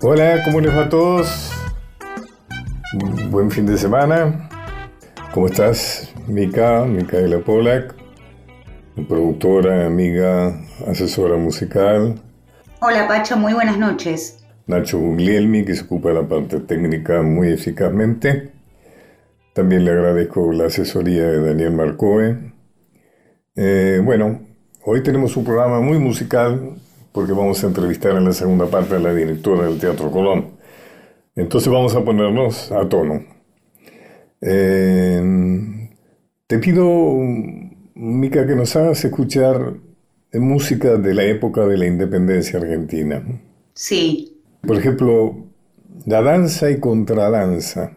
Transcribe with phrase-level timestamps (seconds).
[0.00, 1.50] Hola, ¿cómo les va a todos?
[3.30, 4.48] Buen fin de semana.
[5.34, 6.84] ¿Cómo estás, Mica?
[6.84, 7.96] Micaela Polak,
[9.08, 10.56] productora, amiga,
[10.86, 12.14] asesora musical.
[12.78, 14.46] Hola, Pacho, muy buenas noches.
[14.68, 18.52] Nacho Guglielmi, que se ocupa de la parte técnica muy eficazmente.
[19.52, 22.52] También le agradezco la asesoría de Daniel Marcoe.
[23.56, 24.42] Eh, bueno,
[24.84, 26.76] hoy tenemos un programa muy musical
[27.18, 30.52] porque vamos a entrevistar en la segunda parte a la directora del Teatro Colón.
[31.34, 33.24] Entonces vamos a ponernos a tono.
[34.40, 35.20] Eh,
[36.46, 37.16] te pido,
[37.96, 39.74] Mica, que nos hagas escuchar
[40.34, 43.20] música de la época de la independencia argentina.
[43.74, 44.40] Sí.
[44.64, 45.44] Por ejemplo,
[46.06, 47.96] la danza y contradanza.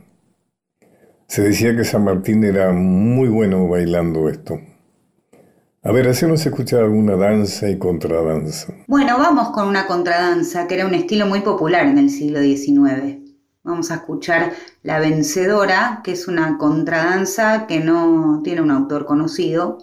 [1.27, 4.59] Se decía que San Martín era muy bueno bailando esto.
[5.83, 8.71] A ver, hacemos escuchar alguna danza y contradanza.
[8.85, 13.17] Bueno, vamos con una contradanza, que era un estilo muy popular en el siglo XIX.
[13.63, 19.79] Vamos a escuchar La Vencedora, que es una contradanza que no tiene un autor conocido,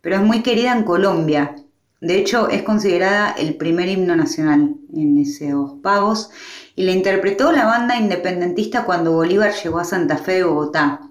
[0.00, 1.56] pero es muy querida en Colombia.
[2.00, 6.30] De hecho, es considerada el primer himno nacional en esos pagos
[6.76, 11.01] y la interpretó la banda independentista cuando Bolívar llegó a Santa Fe de Bogotá.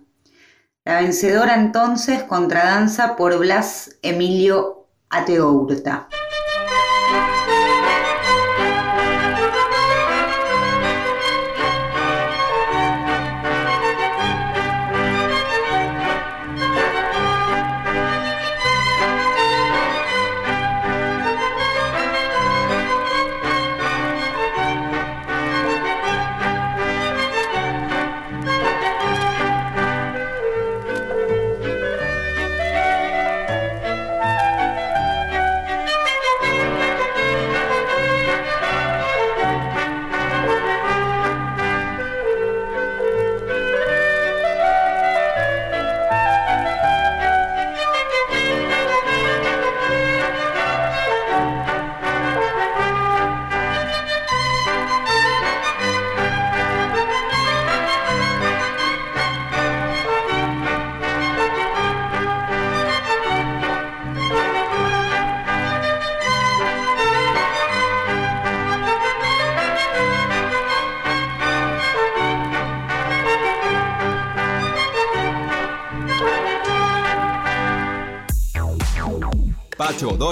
[0.84, 6.08] La vencedora entonces contradanza por Blas Emilio Ateourta.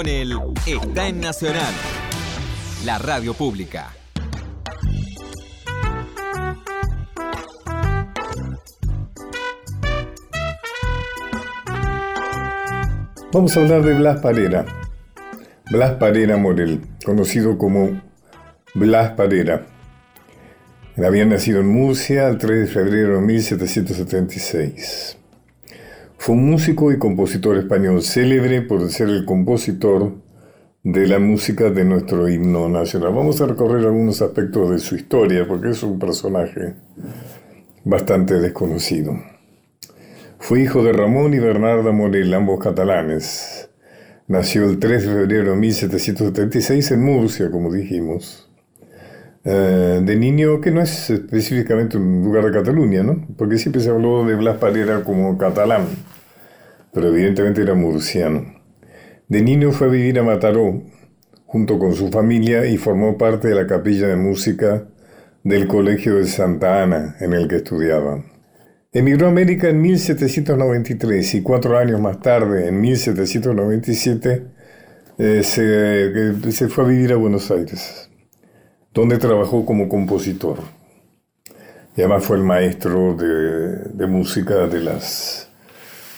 [0.00, 1.74] O'Donnell está en Nacional,
[2.86, 3.94] la radio pública.
[13.32, 14.64] Vamos a hablar de Blas Parera.
[15.70, 18.00] Blas Parera Morel, conocido como
[18.74, 19.66] Blas Parera.
[20.96, 25.19] Había nacido en Murcia el 3 de febrero de 1776.
[26.22, 30.16] Fue un músico y compositor español célebre por ser el compositor
[30.82, 33.14] de la música de nuestro himno nacional.
[33.14, 36.74] Vamos a recorrer algunos aspectos de su historia porque es un personaje
[37.84, 39.18] bastante desconocido.
[40.38, 43.70] Fue hijo de Ramón y Bernarda Morel, ambos catalanes.
[44.28, 48.49] Nació el 3 de febrero de 1776 en Murcia, como dijimos.
[49.42, 53.26] Eh, de niño, que no es específicamente un lugar de Cataluña, ¿no?
[53.38, 55.86] Porque siempre se habló de Blas Parera como catalán,
[56.92, 58.54] pero evidentemente era murciano.
[59.28, 60.82] De niño fue a vivir a Mataró,
[61.46, 64.84] junto con su familia, y formó parte de la capilla de música
[65.42, 68.22] del Colegio de Santa Ana, en el que estudiaba.
[68.92, 74.46] Emigró a América en 1793 y cuatro años más tarde, en 1797,
[75.18, 78.09] eh, se, se fue a vivir a Buenos Aires
[78.92, 80.58] donde trabajó como compositor.
[81.96, 85.48] Y además fue el maestro de, música de las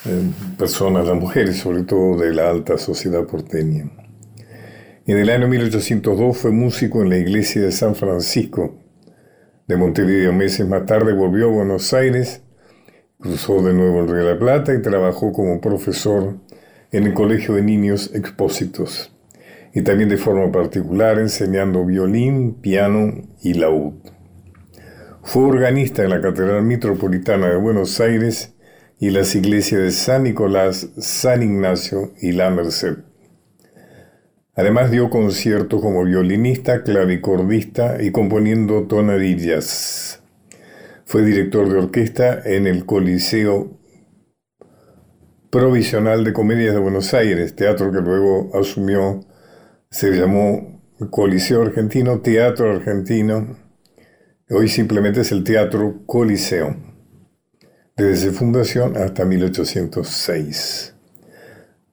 [0.07, 3.91] eh, personas, las mujeres, sobre todo de la alta sociedad porteña.
[5.07, 8.77] En el año 1802 fue músico en la iglesia de San Francisco
[9.67, 10.33] de Montevideo.
[10.33, 12.43] Meses más tarde volvió a Buenos Aires,
[13.19, 16.37] cruzó de nuevo el Río de la Plata y trabajó como profesor
[16.93, 19.12] en el Colegio de Niños Expósitos
[19.75, 23.95] y también de forma particular enseñando violín, piano y laúd.
[25.23, 28.55] Fue organista en la Catedral Metropolitana de Buenos Aires
[28.99, 32.99] y las iglesias de San Nicolás, San Ignacio y La Merced.
[34.55, 40.23] Además dio conciertos como violinista, clavicordista y componiendo tonadillas.
[41.07, 43.79] Fue director de orquesta en el Coliseo
[45.51, 49.21] Provisional de Comedias de Buenos Aires, teatro que luego asumió
[49.93, 53.57] se llamó Coliseo Argentino, Teatro Argentino
[54.55, 56.77] Hoy simplemente es el Teatro Coliseo,
[57.97, 60.95] desde su fundación hasta 1806.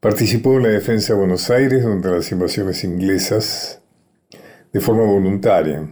[0.02, 3.82] Participó en la defensa de Buenos Aires durante las invasiones inglesas
[4.74, 5.88] de forma voluntaria,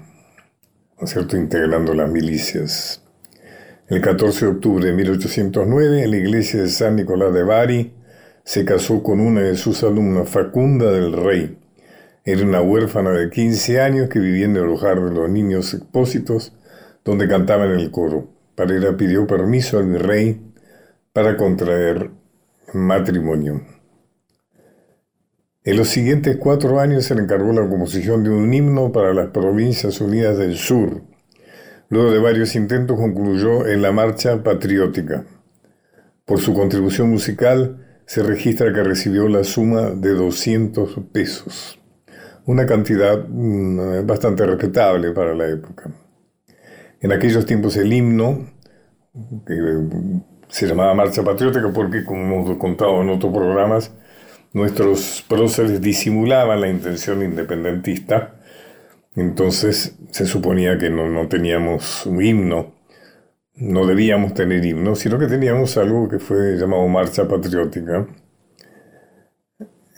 [0.99, 3.01] ¿no cierto?, integrando las milicias.
[3.87, 7.93] El 14 de octubre de 1809, en la iglesia de San Nicolás de Bari,
[8.43, 11.57] se casó con una de sus alumnas, Facunda del Rey.
[12.27, 16.51] Era una huérfana de 15 años que vivía en el hogar de los niños expósitos,
[17.05, 18.27] donde cantaban en el coro.
[18.53, 20.41] Parera pidió permiso al rey
[21.13, 22.11] para contraer
[22.73, 23.61] matrimonio.
[25.63, 29.29] En los siguientes cuatro años se le encargó la composición de un himno para las
[29.29, 31.03] provincias unidas del sur.
[31.87, 35.23] Luego de varios intentos concluyó en la Marcha Patriótica.
[36.25, 41.79] Por su contribución musical se registra que recibió la suma de 200 pesos,
[42.47, 45.91] una cantidad mm, bastante respetable para la época.
[46.99, 48.47] En aquellos tiempos el himno,
[49.45, 49.55] que
[50.47, 53.93] se llamaba Marcha Patriótica porque, como hemos contado en otros programas,
[54.53, 58.35] nuestros próceres disimulaban la intención independentista,
[59.15, 62.75] entonces se suponía que no, teníamos un himno,
[63.55, 68.07] no debíamos tener himno, sino que teníamos algo que fue llamado marcha patriótica.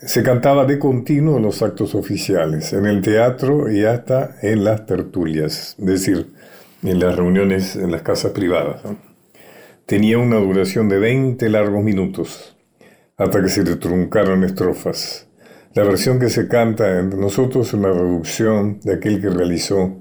[0.02, 4.86] Se cantaba de continuo en los actos oficiales, en el teatro y hasta en las
[4.86, 6.30] tertulias, es decir,
[6.82, 8.80] en las reuniones en las casas privadas.
[9.84, 12.56] Tenía una duración de 20 largos minutos
[13.18, 15.28] hasta que se le truncaron estrofas.
[15.74, 19.98] La versión que se canta entre nosotros es una reducción de aquel que realizó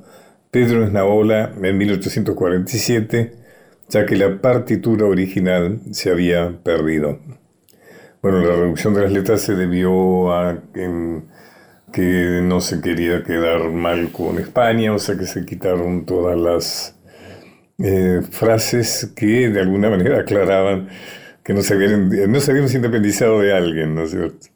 [0.49, 3.33] Pedro Esnaola en 1847,
[3.89, 7.19] ya que la partitura original se había perdido.
[8.21, 14.11] Bueno, la reducción de las letras se debió a que no se quería quedar mal
[14.11, 16.97] con España, o sea que se quitaron todas las
[17.77, 20.89] eh, frases que de alguna manera aclaraban
[21.43, 24.47] que no se habían, no se habíamos independizado de alguien, ¿no es cierto?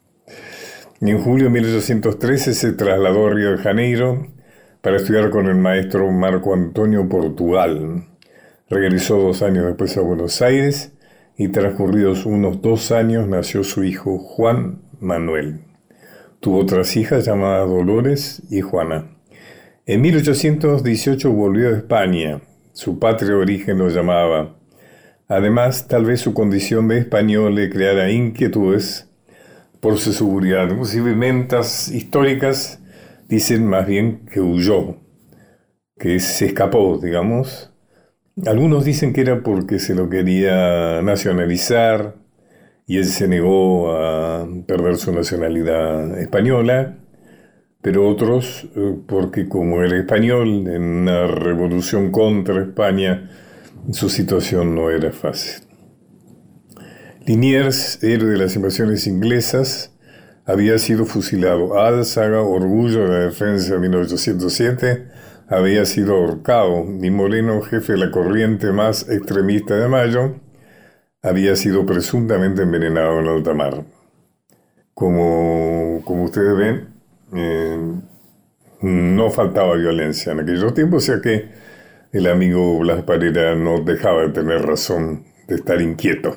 [1.00, 4.26] En julio de 1813 se trasladó a Río de Janeiro
[4.82, 8.04] para estudiar con el maestro Marco Antonio Portugal.
[8.68, 10.92] Regresó dos años después a Buenos Aires
[11.36, 15.60] y transcurridos unos dos años nació su hijo Juan Manuel.
[16.40, 19.16] Tuvo otras hijas llamadas Dolores y Juana.
[19.86, 22.40] En 1818 volvió a España.
[22.72, 24.56] Su patrio origen lo llamaba
[25.28, 29.10] Además, tal vez su condición de español le creara inquietudes
[29.80, 30.68] por su seguridad.
[30.70, 32.80] Inclusive mentas históricas
[33.26, 34.98] dicen más bien que huyó,
[35.98, 37.73] que se escapó, digamos.
[38.46, 42.16] Algunos dicen que era porque se lo quería nacionalizar
[42.84, 46.98] y él se negó a perder su nacionalidad española,
[47.80, 53.30] pero otros eh, porque como era español en una revolución contra España,
[53.92, 55.62] su situación no era fácil.
[57.26, 59.94] Liniers, héroe de las invasiones inglesas,
[60.44, 61.78] había sido fusilado.
[61.78, 65.06] Álzaga, orgullo de la defensa de 1807,
[65.56, 66.84] había sido ahorcado.
[67.02, 70.34] Y Moreno, jefe de la corriente más extremista de Mayo,
[71.22, 73.84] había sido presuntamente envenenado en alta mar.
[74.92, 76.88] Como, como ustedes ven,
[77.34, 77.78] eh,
[78.82, 81.48] no faltaba violencia en aquellos tiempos, o sea que
[82.12, 86.36] el amigo Blas Parera no dejaba de tener razón de estar inquieto.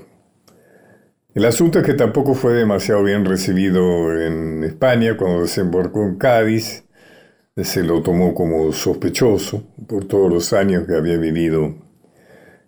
[1.35, 6.86] El asunto es que tampoco fue demasiado bien recibido en España cuando desembarcó en Cádiz.
[7.63, 11.75] Se lo tomó como sospechoso por todos los años que había vivido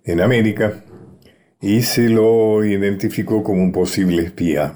[0.03, 0.83] en América
[1.61, 4.73] y se lo identificó como un posible espía.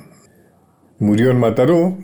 [1.00, 1.98] Murió en Mataró,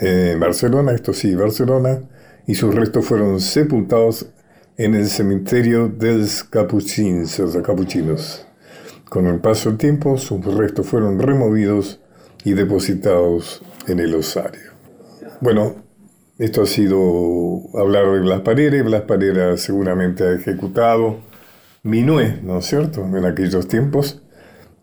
[0.00, 2.08] en Barcelona, esto sí, Barcelona,
[2.46, 4.30] y sus restos fueron sepultados
[4.76, 8.46] en el cementerio de los capuchinos.
[9.08, 12.00] Con el paso del tiempo, sus restos fueron removidos
[12.44, 14.72] y depositados en el osario.
[15.40, 15.85] Bueno,
[16.38, 18.82] esto ha sido hablar de Blas Parera.
[18.82, 21.18] Blas Parera seguramente ha ejecutado
[21.82, 24.22] Minué, ¿no es cierto?, en aquellos tiempos.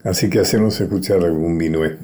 [0.04, 1.98] Así que hacemos escuchar algún Minué.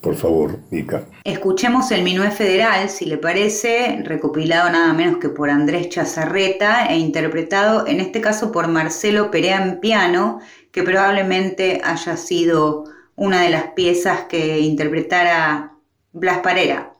[0.00, 1.04] Por favor, Mica.
[1.24, 6.98] Escuchemos el Minué Federal, si le parece, recopilado nada menos que por Andrés Chazarreta e
[6.98, 12.84] interpretado en este caso por Marcelo Perea en piano, que probablemente haya sido
[13.16, 15.72] una de las piezas que interpretara
[16.12, 16.95] Blas Parera.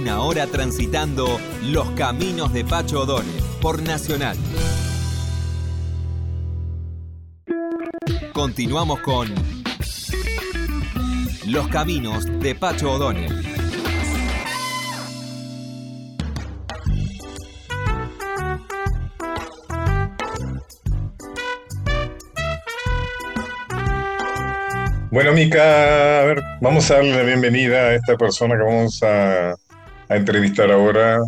[0.00, 4.34] Una hora transitando los caminos de Pacho O'Donnell por Nacional.
[8.32, 9.28] Continuamos con
[11.46, 13.44] Los caminos de Pacho O'Donnell.
[25.10, 29.54] Bueno, Mica, a ver, vamos a darle la bienvenida a esta persona que vamos a,
[30.10, 31.20] a entrevistar ahora.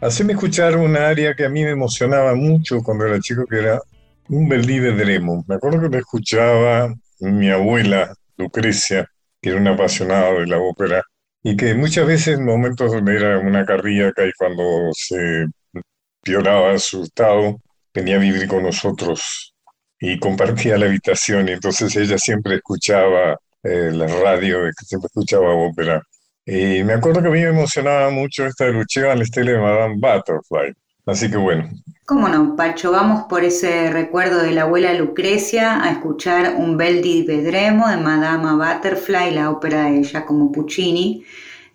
[0.00, 3.80] Haceme escuchar un área que a mí me emocionaba mucho cuando era chico, que era
[4.28, 5.44] un Believe Dremo.
[5.46, 9.06] Me acuerdo que me escuchaba mi abuela, Lucrecia,
[9.40, 11.02] que era una apasionada de la ópera,
[11.42, 15.46] y que muchas veces en momentos donde era una carríaca y cuando se
[16.24, 17.60] violaba su estado,
[17.94, 19.54] venía a vivir con nosotros
[20.00, 26.02] y compartía la habitación y entonces ella siempre escuchaba eh, la radio, siempre escuchaba ópera.
[26.46, 29.96] Y me acuerdo que a mí me emocionaba mucho esta Lucheva al estilo de Madame
[29.96, 30.72] Butterfly.
[31.04, 31.68] Así que bueno.
[32.04, 32.92] ¿Cómo no, Pacho?
[32.92, 37.96] Vamos por ese recuerdo de la abuela Lucrecia a escuchar un bel di Vedremo de
[37.96, 41.24] Madame Butterfly, la ópera de Giacomo Puccini.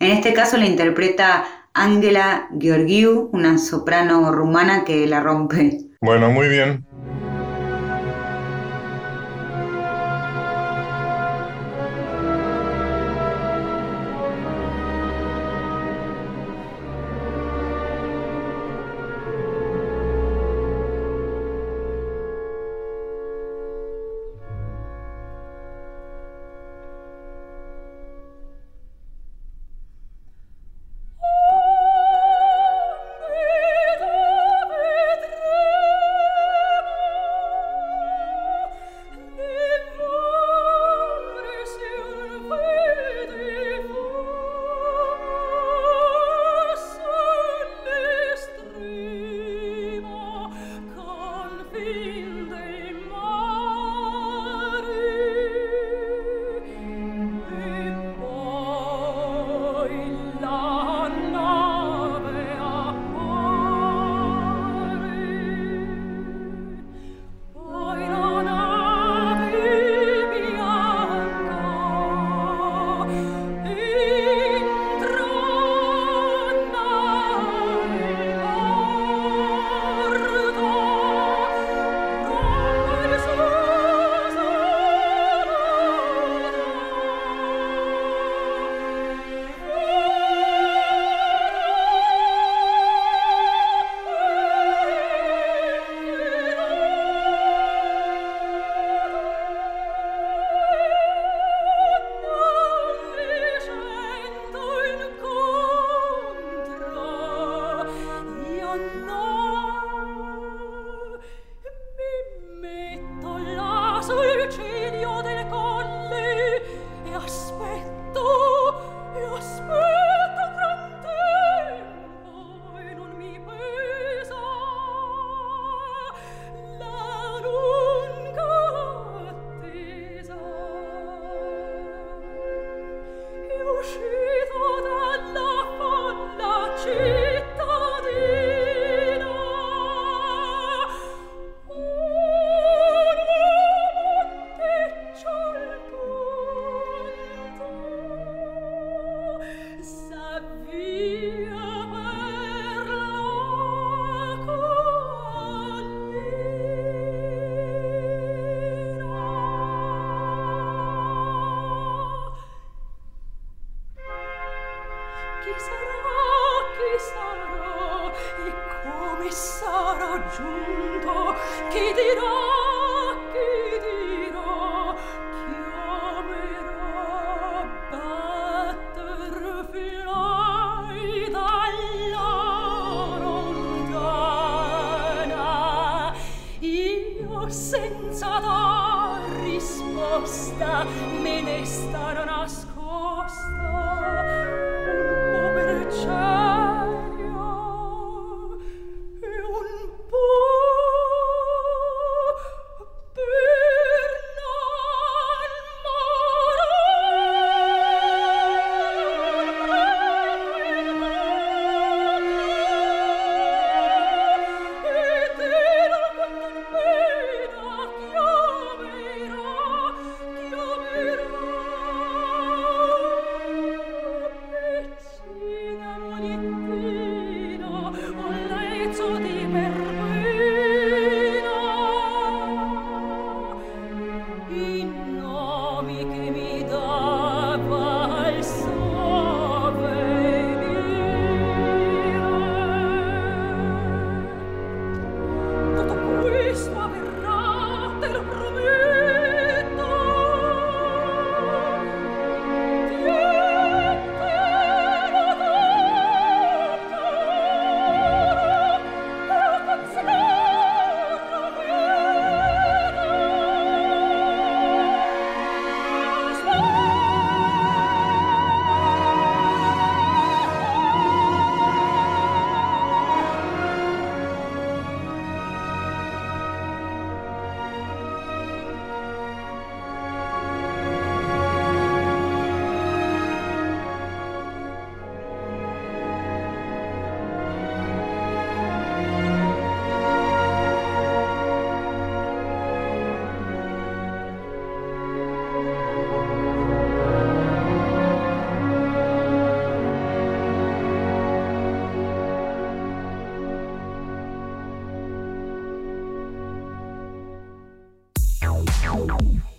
[0.00, 5.80] En este caso la interpreta Angela Gheorghiu, una soprano rumana que la rompe.
[6.00, 6.84] Bueno, muy bien.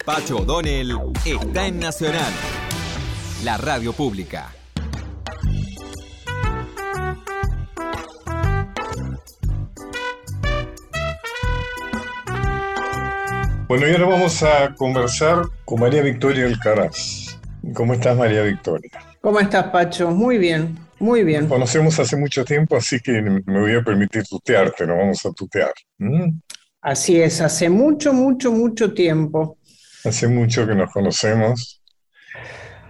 [0.06, 2.34] Pacho O'Donnell está en Nacional,
[3.44, 4.52] la radio pública.
[13.68, 17.40] Bueno, y ahora vamos a conversar con María Victoria Alcaraz.
[17.74, 18.92] ¿Cómo estás, María Victoria?
[19.22, 20.12] ¿Cómo estás, Pacho?
[20.12, 21.48] Muy bien, muy bien.
[21.48, 25.72] Conocemos hace mucho tiempo, así que me voy a permitir tutearte, nos vamos a tutear.
[25.98, 26.30] ¿Mm?
[26.84, 29.58] Así es, hace mucho, mucho, mucho tiempo.
[30.04, 31.82] Hace mucho que nos conocemos.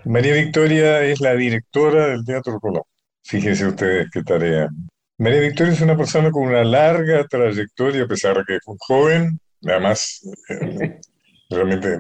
[0.06, 2.82] María Victoria es la directora del Teatro Colón.
[3.23, 4.67] Fíjense ustedes qué tarea.
[5.19, 8.77] María Victoria es una persona con una larga trayectoria, a pesar de que es un
[8.79, 10.99] joven, además, eh,
[11.51, 11.99] realmente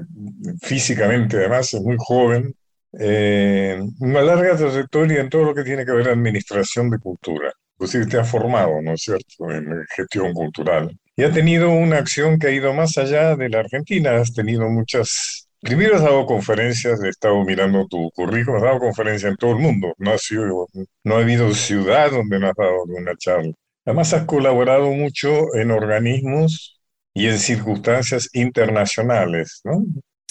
[0.63, 2.55] físicamente, además, es muy joven.
[2.99, 7.53] Eh, una larga trayectoria en todo lo que tiene que ver administración de cultura.
[7.73, 10.89] Inclusive te ha formado, ¿no es cierto?, en gestión cultural.
[11.15, 14.15] Y ha tenido una acción que ha ido más allá de la Argentina.
[14.19, 15.47] Has tenido muchas...
[15.61, 19.59] Primero has dado conferencias, he estado mirando tu currículum, has dado conferencias en todo el
[19.59, 19.93] mundo.
[19.97, 20.67] No ha, sido,
[21.03, 23.53] no ha habido ciudad donde no has dado una charla.
[23.85, 26.81] Además has colaborado mucho en organismos
[27.13, 29.85] y en circunstancias internacionales, ¿no?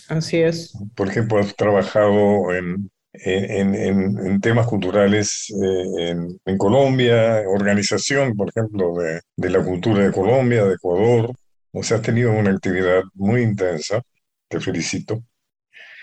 [0.08, 0.76] Así es.
[0.94, 8.94] Por ejemplo, has trabajado en, en, en, temas culturales eh, en, Colombia, organización, por ejemplo,
[8.94, 11.32] de, de, la cultura de Colombia, de Ecuador.
[11.72, 14.02] O sea, has tenido una actividad muy intensa.
[14.48, 15.22] Te felicito.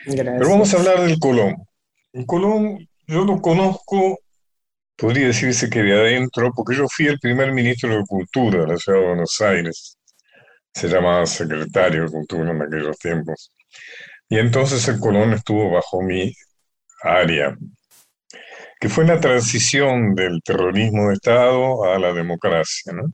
[0.05, 0.35] Gracias.
[0.37, 1.55] Pero vamos a hablar del Colón.
[2.13, 4.19] El Colón, yo lo conozco,
[4.95, 8.77] podría decirse que de adentro, porque yo fui el primer ministro de Cultura de la
[8.77, 9.99] ciudad de Buenos Aires
[10.73, 13.51] se llamaba secretario de Cultura en aquellos tiempos.
[14.29, 16.33] Y entonces el Colón estuvo bajo mi
[17.03, 17.57] área,
[18.79, 23.11] que fue la transición del terrorismo de Estado a la democracia, ¿no?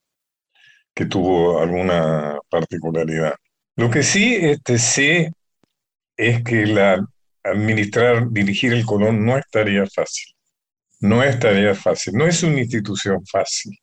[0.93, 3.35] que tuvo alguna particularidad.
[3.75, 5.33] Lo que sí este, sé
[6.15, 7.05] es que la,
[7.43, 10.33] administrar, dirigir el Colón no es tarea fácil.
[11.01, 13.77] No es tarea fácil, no es una institución fácil.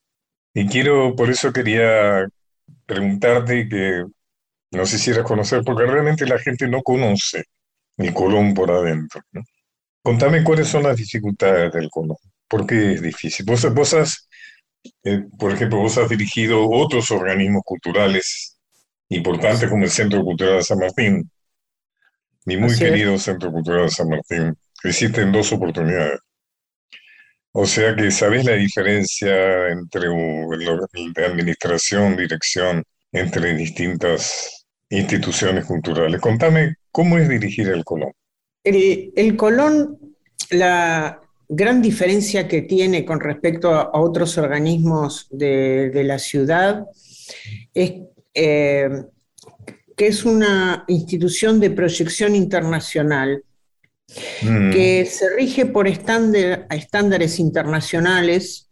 [0.54, 2.26] Y quiero, por eso quería
[2.86, 4.04] preguntarte que
[4.72, 7.44] no sé si eres conocer, porque realmente la gente no conoce
[7.98, 9.20] el Colón por adentro.
[9.32, 9.42] ¿no?
[10.02, 12.16] Contame cuáles son las dificultades del Colón.
[12.48, 13.46] ¿Por qué es difícil?
[13.46, 14.28] Vos, vos has,
[15.04, 18.58] eh, por ejemplo, vos has dirigido otros organismos culturales
[19.08, 21.30] importantes como el Centro Cultural de San Martín,
[22.44, 26.18] mi muy querido Centro Cultural de San Martín, hiciste en dos oportunidades.
[27.52, 36.20] O sea que sabes la diferencia entre de administración, dirección, entre distintas instituciones culturales.
[36.20, 38.12] Contame, ¿cómo es dirigir el Colón?
[38.64, 39.98] El, Colón,
[40.50, 46.86] la gran diferencia que tiene con respecto a, otros organismos de, la ciudad
[47.74, 47.92] es
[48.34, 48.88] eh,
[49.96, 53.44] que es una institución de proyección internacional
[54.42, 54.70] Mm.
[54.72, 58.70] que se rige por estándares internacionales,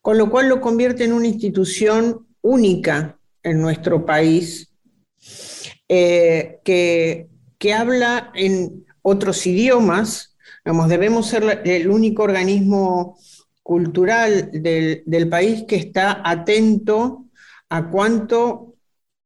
[0.00, 4.72] con lo cual lo convierte en una institución única en nuestro país,
[5.88, 7.28] eh, que,
[7.72, 10.36] habla en otros idiomas.
[10.64, 13.18] debemos ser el único organismo
[13.62, 17.26] cultural del, del país que está atento
[17.68, 18.68] a cuánto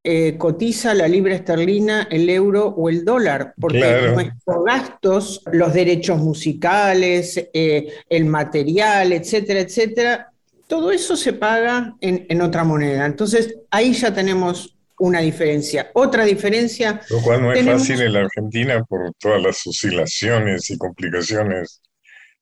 [0.05, 6.19] eh, cotiza la libra esterlina, el euro o el dólar, porque nuestros gastos, los derechos
[6.19, 10.33] musicales, eh, el material, etcétera, etcétera,
[10.67, 13.07] todo eso se paga en, otra moneda.
[13.07, 15.91] Entonces, ahí ya tenemos una diferencia.
[15.95, 17.01] Otra diferencia.
[17.11, 21.81] Lo cual no es fácil en la Argentina por todas las oscilaciones y complicaciones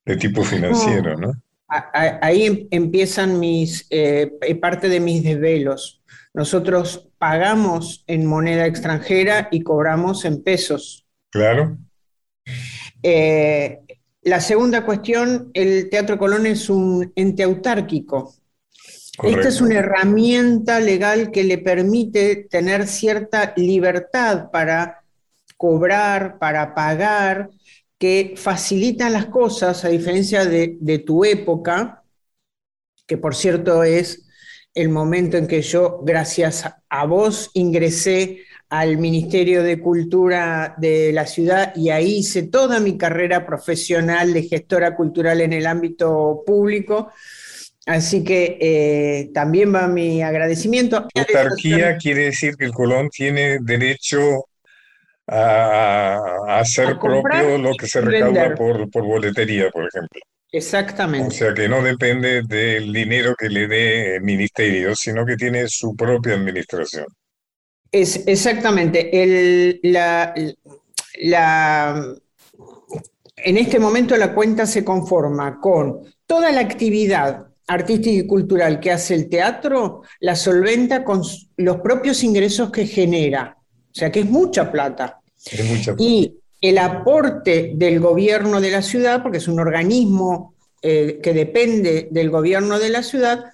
[0.04, 1.32] de tipo financiero, ¿no?
[1.68, 6.00] Ahí em, empiezan mis, eh, parte de mis desvelos
[6.32, 11.06] nosotros pagamos en moneda extranjera y cobramos en pesos.
[11.30, 11.76] Claro.
[13.02, 13.80] Eh,
[14.22, 18.34] la segunda cuestión, el Teatro Colón es un ente autárquico.
[19.22, 25.02] Esta es una herramienta legal que le permite tener cierta libertad para
[25.56, 27.50] cobrar, para pagar,
[27.98, 32.02] que facilita las cosas, a diferencia de, de tu época,
[33.06, 34.26] que por cierto es
[34.74, 41.26] el momento en que yo, gracias a vos, ingresé al Ministerio de Cultura de la
[41.26, 47.10] ciudad y ahí hice toda mi carrera profesional de gestora cultural en el ámbito público.
[47.86, 51.08] Así que eh, también va mi agradecimiento.
[51.14, 54.46] Autarquía quiere decir que el Colón tiene derecho
[55.26, 56.18] a,
[56.58, 60.20] hacer propio lo que se recauda por, por boletería, por ejemplo.
[60.52, 61.28] Exactamente.
[61.28, 65.68] O sea que no depende del dinero que le dé el ministerio, sino que tiene
[65.68, 67.06] su propia administración.
[67.92, 69.22] Es exactamente.
[69.22, 70.34] El, la,
[71.22, 72.14] la,
[73.36, 78.90] en este momento la cuenta se conforma con toda la actividad artística y cultural que
[78.90, 81.22] hace el teatro, la solventa con
[81.56, 83.56] los propios ingresos que genera.
[83.58, 85.20] O sea que es mucha plata.
[85.46, 86.02] Es mucha plata.
[86.02, 92.08] Y el aporte del gobierno de la ciudad, porque es un organismo eh, que depende
[92.10, 93.44] del gobierno de la ciudad,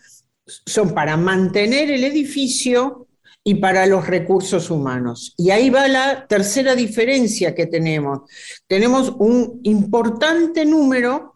[0.46, 3.06] son para mantener el edificio
[3.44, 5.34] y para los recursos humanos.
[5.36, 8.22] Y ahí va la tercera diferencia que tenemos.
[8.66, 11.35] Tenemos un importante número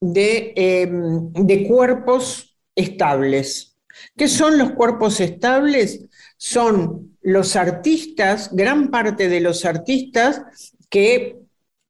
[0.00, 3.76] de, em, de cuerpos estables.
[4.16, 6.04] ¿Qué son los cuerpos estables?
[6.36, 10.42] Son los artistas, gran parte de los artistas
[10.90, 11.38] que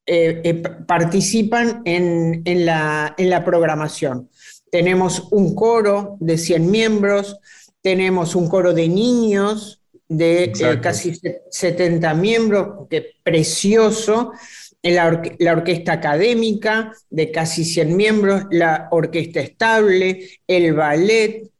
[0.08, 0.54] eh, eh,
[0.86, 4.30] participan en, la, en, la, programación.
[4.70, 7.40] Tenemos un coro de 100 miembros,
[7.82, 11.12] tenemos un coro de niños de eh, casi
[11.50, 14.32] 70 miembros, que precioso,
[14.94, 21.50] la, orquesta académica de casi 100 miembros, la orquesta estable, el ballet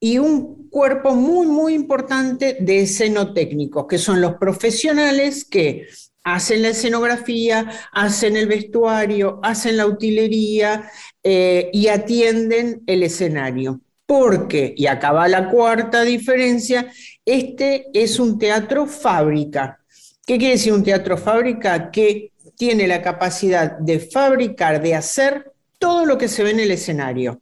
[0.00, 5.86] y un cuerpo muy, muy importante de escenotécnicos, que son los profesionales que
[6.24, 10.90] hacen la escenografía, hacen el vestuario, hacen la utilería
[11.22, 13.80] eh, y atienden el escenario.
[14.06, 16.92] Porque, y acá va la cuarta diferencia,
[17.24, 19.80] este es un teatro fábrica.
[20.26, 21.90] ¿Qué quiere decir un teatro fábrica?
[21.90, 26.70] Que tiene la capacidad de fabricar, de hacer todo lo que se ve en el
[26.70, 27.40] escenario.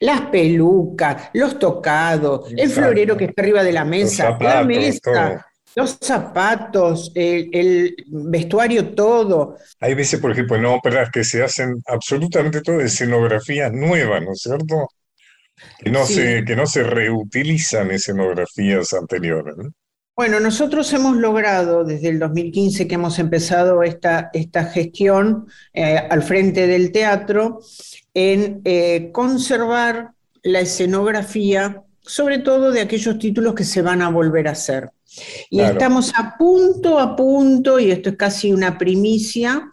[0.00, 5.98] Las pelucas, los tocados, el florero que está arriba de la mesa, la mesa, los
[6.00, 9.56] zapatos, el, vestuario, todo.
[9.80, 14.40] Hay veces, por ejemplo, en óperas que se hacen absolutamente todo escenografías nuevas, ¿no es
[14.40, 14.88] cierto?
[15.78, 19.54] Que no, se, que no se reutilizan escenografías anteriores.
[20.18, 26.24] Bueno, nosotros hemos logrado desde el 2015 que hemos empezado esta, esta gestión eh, al
[26.24, 27.60] frente del teatro
[28.14, 30.10] en eh, conservar
[30.42, 34.90] la escenografía, sobre todo de aquellos títulos que se van a volver a hacer.
[35.50, 39.70] Y estamos a punto, a punto, y esto es casi una primicia,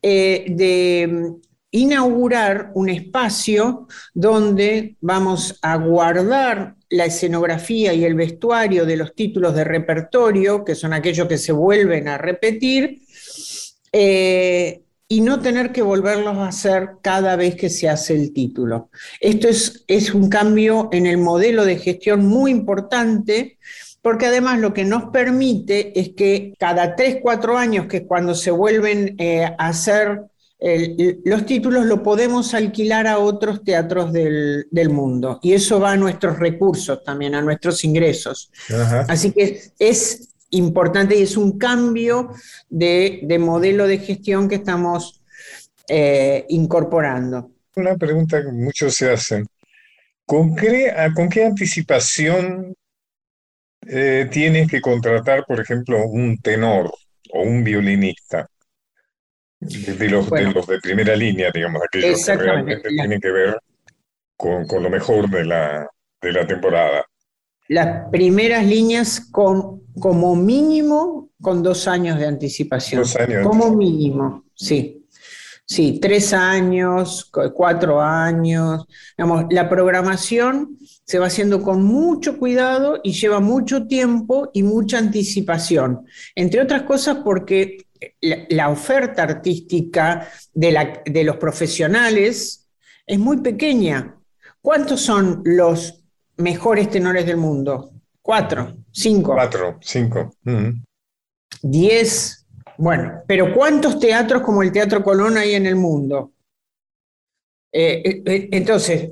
[0.00, 1.30] eh, de
[1.72, 9.54] inaugurar un espacio donde vamos a guardar la escenografía y el vestuario de los títulos
[9.54, 13.02] de repertorio, que son aquellos que se vuelven a repetir,
[13.92, 18.90] eh, y no tener que volverlos a hacer cada vez que se hace el título.
[19.20, 23.58] Esto es, es un cambio en el modelo de gestión muy importante
[24.04, 28.34] porque además lo que nos permite es que cada tres, cuatro años, que es cuando
[28.34, 30.24] se vuelven eh, a hacer
[31.24, 35.40] los títulos, lo podemos alquilar a otros teatros del, mundo.
[35.42, 38.50] Y eso va a nuestros recursos también, a nuestros ingresos.
[39.08, 42.30] Así que es importante y es un cambio
[42.68, 45.22] de, modelo de gestión que estamos
[45.88, 47.50] eh, incorporando.
[47.76, 49.46] Una pregunta que muchos se hacen.
[50.24, 52.74] ¿Con ¿Con qué anticipación
[53.86, 56.90] eh, tienes que contratar, por ejemplo, un tenor
[57.32, 58.48] o un violinista,
[59.64, 60.30] de, los,
[60.66, 63.58] de, primera línea, digamos, aquellos que realmente tienen que ver
[64.36, 65.88] con, lo mejor de la,
[66.20, 67.04] de la temporada.
[67.68, 73.02] Las primeras líneas con, como mínimo con dos años de anticipación.
[73.02, 73.46] Dos años.
[73.46, 75.00] Como mínimo, sí.
[75.66, 78.86] Sí, tres años, cuatro años.
[79.16, 84.98] Digamos, la programación se va haciendo con mucho cuidado y lleva mucho tiempo y mucha
[84.98, 86.04] anticipación.
[86.34, 87.86] Entre otras cosas porque
[88.20, 92.68] la, oferta artística de, de los profesionales
[93.06, 94.16] es muy pequeña.
[94.60, 96.04] ¿Cuántos son los
[96.36, 97.92] mejores tenores del mundo?
[98.22, 99.34] Cuatro, cinco.
[99.34, 100.34] Cuatro, cinco.
[101.62, 102.44] Diez
[102.76, 106.32] bueno, pero ¿cuántos teatros como el Teatro Colón hay en el mundo?
[107.70, 109.10] Eh, eh, eh, entonces,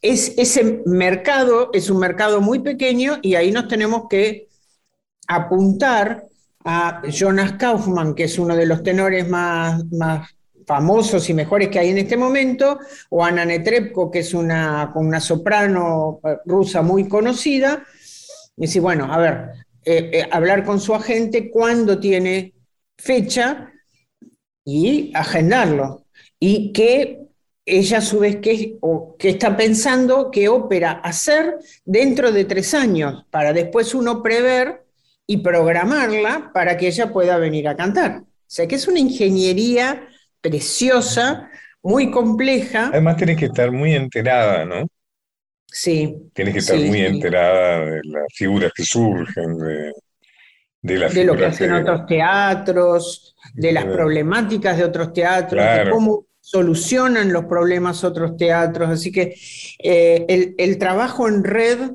[0.00, 4.48] es, ese mercado es un mercado muy pequeño y ahí nos tenemos que
[5.26, 6.26] apuntar
[6.64, 10.28] a Jonas Kaufman, que es uno de los tenores más, más
[10.66, 12.78] famosos y mejores que hay en este momento,
[13.10, 17.84] o Anna Netrebko, que es una, una soprano rusa muy conocida,
[18.56, 19.50] y decir, bueno, a ver,
[20.30, 22.54] hablar con su agente cuándo tiene
[22.96, 23.72] fecha
[24.64, 26.06] y agendarlo.
[26.38, 27.22] Y que
[27.64, 28.78] ella a su vez que,
[29.18, 34.84] que está pensando qué ópera hacer dentro de tres años, para después uno prever
[35.26, 38.22] y programarla para que ella pueda venir a cantar.
[38.22, 40.08] O sea que es una ingeniería
[40.40, 41.50] preciosa,
[41.82, 42.88] muy compleja.
[42.88, 44.86] Además tienes que estar muy enterada, ¿no?
[45.66, 46.30] Sí.
[46.34, 49.92] Tienes que estar muy enterada de las figuras que surgen, de,
[50.82, 55.90] de, la de lo que hacen otros teatros, de las problemáticas de otros teatros, de
[55.90, 58.90] cómo solucionan los problemas otros teatros.
[58.90, 59.34] Así que
[59.78, 61.92] eh, el, trabajo en red,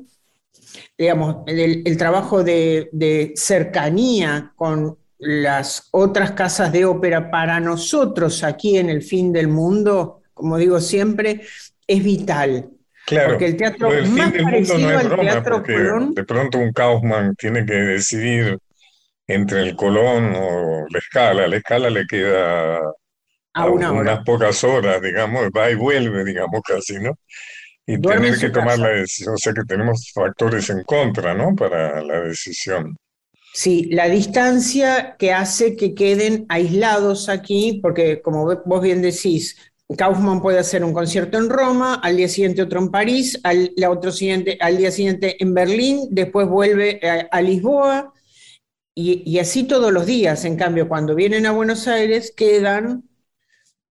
[0.98, 8.76] digamos, el, trabajo de, de, cercanía con las otras casas de ópera para nosotros aquí
[8.76, 11.42] en el fin del mundo, como digo siempre,
[11.86, 12.70] es vital.
[13.06, 16.14] Claro, porque el teatro más parecido al teatro Colón.
[16.14, 18.58] De pronto un Kaufman tiene que decidir
[19.26, 21.48] entre el Colón o la escala.
[21.48, 22.80] La escala le queda
[23.54, 27.18] a, unas pocas horas, digamos, va y vuelve, digamos, casi, ¿no?
[27.90, 31.56] Y tener que tomar la decisión, o sea que tenemos factores en contra, ¿no?
[31.56, 32.94] Para la decisión.
[33.54, 39.56] Sí, la distancia que hace que queden aislados aquí, porque como vos bien decís,
[39.96, 44.12] Kaufman puede hacer un concierto en Roma, al día siguiente otro en París, al, otro
[44.12, 48.12] siguiente, al día siguiente en Berlín, después vuelve a, Lisboa,
[48.94, 50.44] y, así todos los días.
[50.44, 53.08] En cambio, cuando vienen a Buenos Aires, quedan,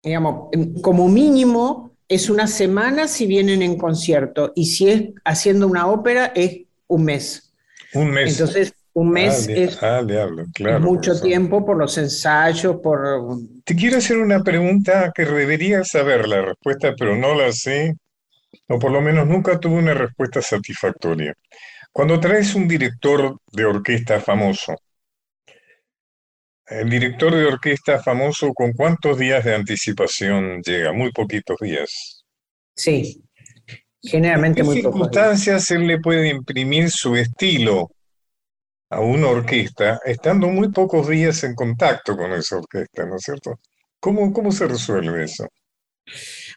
[0.01, 0.49] digamos,
[0.82, 6.34] como mínimo es una semana si vienen en concierto, y si es haciendo una ópera
[6.36, 7.54] es un mes.
[7.93, 8.34] Un mes.
[8.34, 10.02] Entonces, un mes es ah,
[10.82, 13.00] mucho tiempo por los ensayos, por...
[13.63, 17.95] Te quiero hacer una pregunta que debería saber la respuesta, pero no la sé,
[18.67, 21.34] o por lo menos nunca tuve una respuesta satisfactoria.
[21.93, 24.76] Cuando traes un director de orquesta famoso,
[26.71, 30.93] el director de orquesta famoso, ¿con cuántos días de anticipación llega?
[30.93, 32.23] Muy poquitos días.
[32.75, 33.23] Sí,
[34.01, 34.95] generalmente muy pocos.
[34.95, 37.91] ¿En qué circunstancias él le puede imprimir su estilo
[38.89, 43.60] a una orquesta estando muy pocos días en contacto con esa orquesta, ¿no es cierto?
[43.99, 45.47] ¿Cómo, cómo se resuelve eso?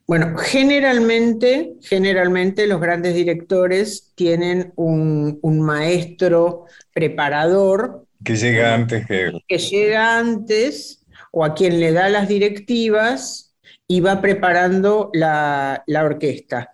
[0.06, 8.06] Bueno, generalmente, generalmente los grandes directores tienen un, maestro preparador.
[8.24, 9.32] Que llega antes que.
[9.46, 13.54] Que llega antes o a quien le da las directivas
[13.86, 16.72] y va preparando la, la orquesta.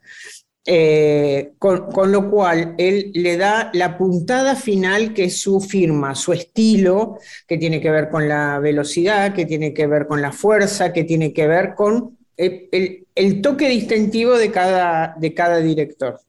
[0.66, 6.34] Eh, con, lo cual él le da la puntada final que es su firma, su
[6.34, 10.92] estilo, que tiene que ver con la velocidad, que tiene que ver con la fuerza,
[10.92, 16.20] que tiene que ver con el, toque distintivo de cada, de cada director.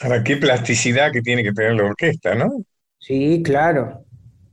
[0.00, 2.64] Ahora, qué plasticidad que tiene que tener la orquesta, ¿no?
[2.98, 4.05] Sí, claro,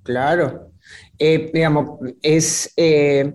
[0.03, 0.71] claro.
[1.17, 2.73] Eh, digamos, es...
[2.77, 3.33] Eh,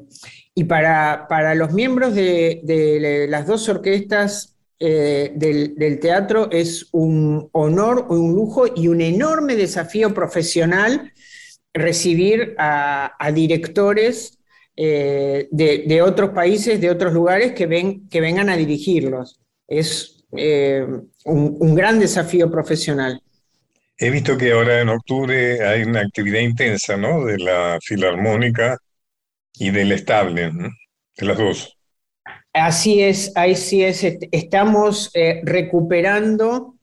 [0.54, 7.48] y para, para, los miembros de, de las dos orquestas eh, del, teatro es un
[7.50, 11.12] honor, un lujo y un enorme desafío profesional
[11.74, 14.38] recibir a, directores
[14.76, 19.40] eh, de, otros países, de otros lugares que, ven, que vengan a dirigirlos.
[19.66, 23.20] Es un, gran desafío profesional.
[23.98, 27.24] He visto que ahora en octubre hay una actividad intensa, ¿no?
[27.24, 28.78] De la filarmónica
[29.54, 30.52] y del estable,
[31.16, 31.76] de las dos.
[32.52, 34.04] Así es, así es.
[34.30, 36.77] Estamos eh, recuperando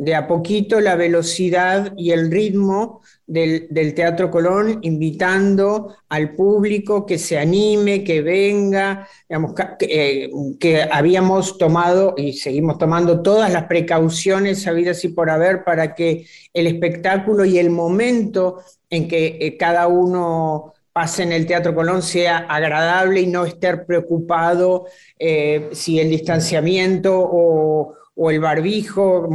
[0.00, 7.18] de a poquito la velocidad y el ritmo del, Teatro Colón, invitando al público que
[7.18, 10.30] se anime, que venga, digamos, que,
[10.62, 16.24] eh, habíamos tomado y seguimos tomando todas las precauciones habidas y por haber para que
[16.54, 22.00] el espectáculo y el momento en que eh, cada uno pase en el Teatro Colón
[22.00, 24.86] sea agradable y no estar preocupado
[25.18, 27.96] eh, si el distanciamiento o,
[28.30, 29.28] el barbijo.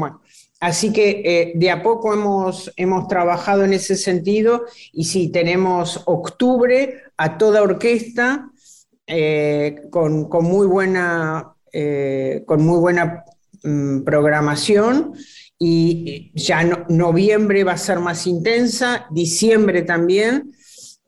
[0.60, 6.02] Así que eh, de a poco hemos, hemos trabajado en ese sentido y sí, tenemos
[6.06, 8.50] octubre a toda orquesta
[9.08, 11.54] eh, con, muy buena,
[12.46, 13.26] con muy buena
[13.64, 15.14] mm, programación
[15.58, 20.56] y ya noviembre va a ser más intensa, diciembre también,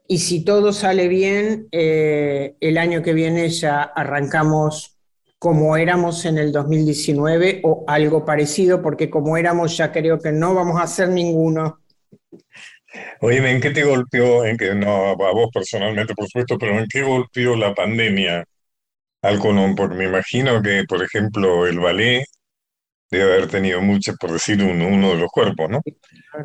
[0.08, 4.97] y si todo sale bien, eh, el año que viene ya arrancamos
[5.40, 10.54] como éramos en el 2019 o algo parecido, porque como éramos ya creo que no
[10.54, 11.80] vamos a hacer ninguno.
[13.22, 14.46] Oye, ¿en qué te golpeó?
[14.46, 18.44] En que, no, a vos personalmente, por supuesto, pero ¿en qué golpeó la pandemia
[19.22, 19.76] al Colón?
[19.76, 22.26] Porque me imagino que, por ejemplo, el ballet
[23.12, 25.82] debe haber tenido muchas, por decir uno, uno de los cuerpos, ¿no?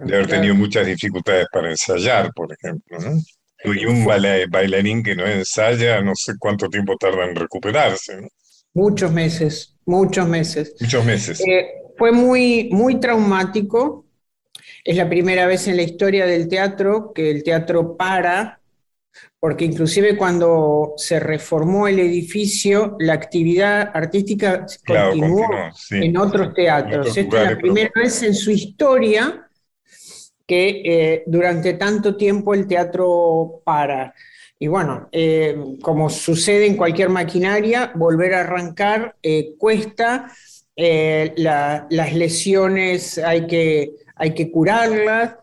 [0.04, 3.18] Debe haber tenido muchas dificultades para ensayar, por ejemplo, ¿no?
[3.64, 8.28] Y un bailarín que no ensaya, no sé cuánto tiempo tarda en recuperarse.
[8.74, 10.74] Muchos meses, muchos meses.
[10.80, 11.40] Muchos meses.
[11.46, 14.06] Eh, fue muy, muy traumático.
[14.84, 18.60] Es la primera vez en la historia del teatro que el teatro para,
[19.38, 25.46] porque inclusive cuando se reformó el edificio, la actividad artística continuó,
[25.90, 27.16] en otros teatros.
[27.16, 29.48] Esta es la primera vez en su historia
[30.46, 34.14] que eh, durante tanto tiempo el teatro para.
[34.62, 40.30] Y bueno, eh, como sucede en cualquier maquinaria, volver a arrancar eh, cuesta,
[40.76, 45.34] las lesiones hay que, hay que curarlas,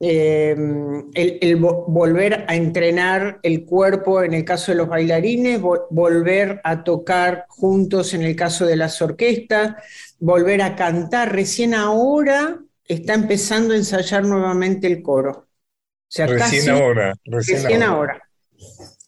[0.00, 7.44] el, volver a entrenar el cuerpo en el caso de los bailarines, volver a tocar
[7.50, 9.74] juntos en el caso de las orquestas,
[10.18, 11.30] volver a cantar.
[11.30, 12.58] Recién ahora
[12.88, 15.46] está empezando a ensayar nuevamente el coro.
[16.16, 17.14] recién ahora.
[17.26, 18.21] Recién, ahora.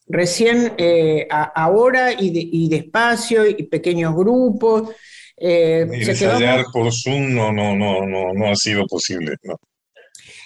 [0.06, 4.90] Recién eh, ahora y, despacio y pequeños grupos.
[5.36, 9.36] Eh, ensayar por Zoom no, no, no, no, no ha sido posible.
[9.42, 9.58] No.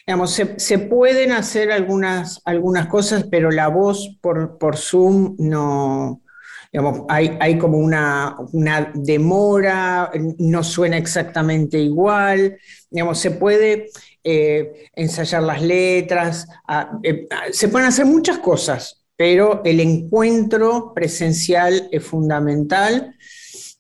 [0.07, 6.23] Digamos, se, pueden hacer algunas, algunas cosas, pero la voz por, por Zoom no,
[7.09, 8.37] hay, como una,
[8.95, 12.59] demora, no suena exactamente igual,
[12.91, 13.91] digamos, se puede
[14.31, 16.47] eh, ensayar las letras,
[17.03, 23.17] eh, se pueden hacer muchas cosas, pero el encuentro presencial es fundamental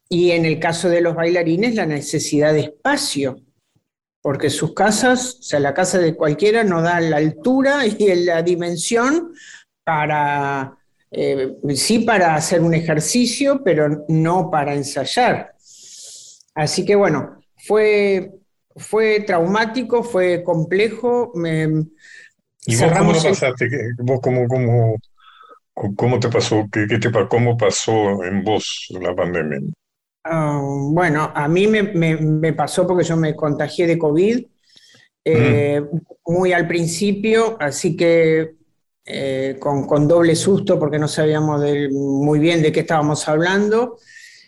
[0.08, 3.42] y en el caso de los bailarines la necesidad de espacio,
[4.22, 8.42] porque sus casas, o sea, la casa de cualquiera no da la altura y la
[8.42, 9.34] dimensión
[9.84, 10.78] para
[11.10, 15.54] eh, sí para hacer un ejercicio, pero no para ensayar.
[16.54, 18.32] Así que bueno, fue,
[18.78, 21.32] fue traumático, fue complejo.
[22.66, 23.68] ¿Y vos cómo lo pasaste?
[23.98, 24.96] ¿Vos cómo, cómo,
[25.96, 26.66] cómo te pasó?
[26.70, 29.60] ¿Qué, te, ¿Cómo pasó en vos la pandemia?
[30.24, 34.44] Ah, bueno, a mí me, pasó porque yo me contagié de COVID
[35.24, 35.82] eh,
[36.26, 38.56] muy al principio, así que
[39.04, 43.98] eh, con, doble susto porque no sabíamos muy bien de qué estábamos hablando.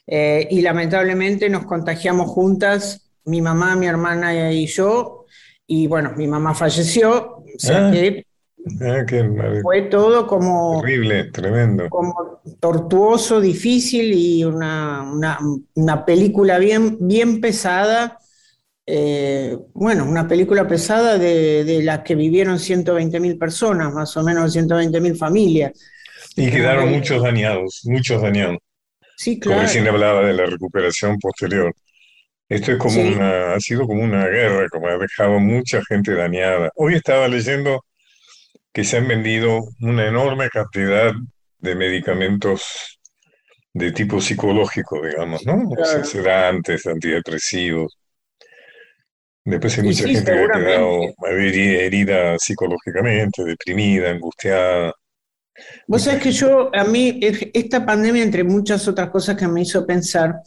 [0.07, 5.26] Eh, y lamentablemente nos contagiamos juntas, mi mamá, mi hermana y yo.
[5.66, 7.90] Y bueno, mi mamá falleció, o sea ah.
[7.92, 8.24] que
[8.82, 9.04] ah,
[9.62, 10.80] fue todo como...
[10.80, 11.88] Terrible, tremendo.
[11.88, 15.38] Como tortuoso, difícil y una, una,
[15.74, 18.18] una película bien, bien pesada
[18.92, 24.56] eh, bueno, una película pesada de, de las que vivieron 120.000 personas, más o menos
[24.56, 25.72] 120.000 familias.
[26.34, 28.58] Y quedaron eh, muchos dañados, muchos dañados.
[29.16, 29.58] Sí, claro.
[29.58, 31.72] Como recién hablaba de la recuperación posterior.
[32.51, 36.72] Esto es como una, ha sido como una guerra, como ha dejado mucha gente dañada.
[36.74, 37.84] Hoy estaba leyendo
[38.72, 41.12] que se han vendido una enorme cantidad
[41.59, 42.98] de medicamentos
[43.72, 45.70] de tipo psicológico, digamos, ¿no?
[45.70, 46.05] Claro.
[46.05, 47.96] sedantes, antidepresivos.
[49.44, 54.92] Después hay mucha gente que ha quedado herida psicológicamente, deprimida, angustiada.
[55.86, 59.86] Vos sabés que yo, a mí, esta pandemia, entre muchas otras cosas que me hizo
[59.86, 60.42] pensar,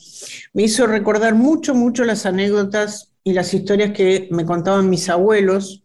[0.53, 5.83] me hizo recordar mucho, mucho las anécdotas y las historias que me contaban mis abuelos,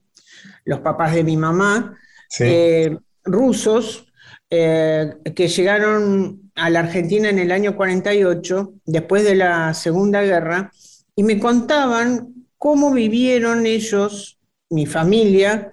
[0.65, 1.97] los papás de mi mamá,
[2.41, 4.07] eh, rusos,
[4.51, 10.73] eh, que llegaron a la Argentina en el año 48, después de la Segunda Guerra,
[11.15, 14.39] y me contaban cómo vivieron ellos,
[14.71, 15.71] mi familia,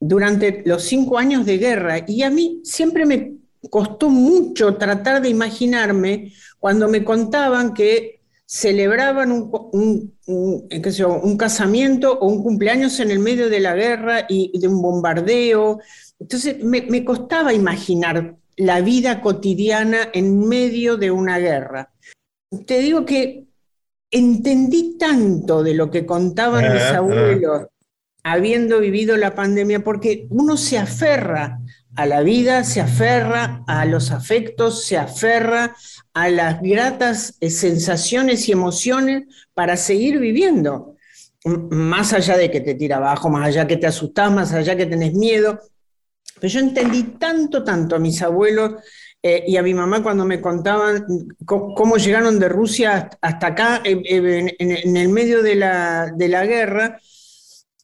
[0.00, 2.04] durante los cinco años de guerra.
[2.06, 3.34] Y a mí siempre me
[3.70, 12.42] costó mucho tratar de imaginarme cuando me contaban que celebraban un, un, casamiento o un
[12.42, 15.80] cumpleaños en el medio de la guerra y de un bombardeo.
[16.20, 21.92] Entonces me, me costaba imaginar la vida cotidiana en medio de una guerra.
[22.66, 23.46] Te digo que
[24.10, 27.66] entendí tanto de lo que contaban mis abuelos
[28.32, 31.60] habiendo vivido la pandemia, porque uno se aferra
[31.94, 35.76] a la vida, se aferra a los afectos, se aferra
[36.12, 39.24] a las gratas eh, sensaciones y emociones
[39.54, 40.96] para seguir viviendo.
[41.44, 44.86] Más allá de que te tira abajo, más allá que te asustás, más allá que
[44.86, 45.60] tenés miedo.
[46.40, 48.82] Pero yo entendí tanto, tanto a mis abuelos
[49.22, 51.06] eh, y a mi mamá cuando me contaban
[51.44, 56.12] cómo, llegaron de Rusia hasta acá, en, el medio de la,
[56.44, 57.00] guerra,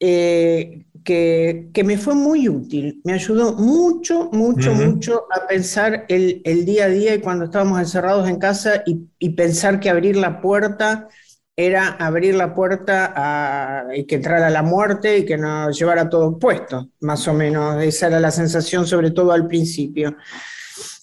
[0.05, 6.87] eh, que, me fue muy útil, me ayudó mucho, mucho, mucho a pensar el, día
[6.87, 11.09] a día y cuando estábamos encerrados en casa y, pensar que abrir la puerta
[11.55, 16.37] era abrir la puerta a, y que entrara la muerte y que nos llevara todo
[16.37, 20.17] puesto, más o menos, esa era la sensación sobre todo al principio.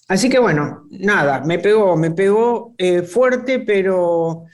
[0.08, 4.44] Así que bueno, nada, me pegó, me pegó eh, fuerte, pero,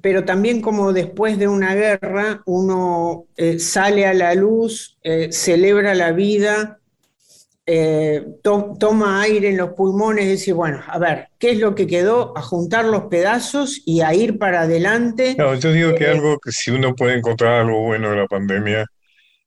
[0.00, 5.94] pero también como después de una guerra uno eh, sale a la luz, eh, celebra
[5.94, 6.80] la vida,
[8.42, 12.32] toma aire en los pulmones y dice, bueno, a ver, ¿qué es lo que quedó?
[12.38, 15.34] A juntar los pedazos y a ir para adelante.
[15.36, 18.86] No, yo digo que algo que si uno puede encontrar algo bueno de la pandemia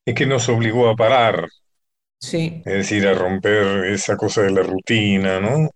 [0.05, 1.47] es que nos obligó a parar,
[2.19, 5.69] Sí, es decir, a romper esa cosa de la rutina, ¿no?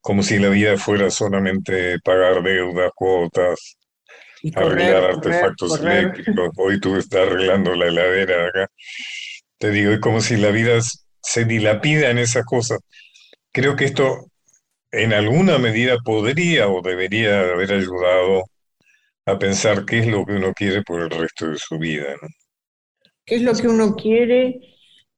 [0.00, 3.76] Como si la vida fuera solamente pagar deudas, cuotas,
[4.42, 5.98] y arreglar correr, artefactos correr.
[5.98, 6.50] eléctricos.
[6.56, 8.70] Hoy tú estás arreglando la heladera de acá.
[9.58, 10.78] Te digo, es como si la vida
[11.22, 12.80] se dilapida en esas cosas.
[13.52, 14.26] Creo que esto
[14.90, 18.44] en alguna medida podría o debería haber ayudado
[19.26, 22.28] a pensar qué es lo que uno quiere por el resto de su vida, ¿no?
[23.24, 24.60] ¿Qué es lo que uno quiere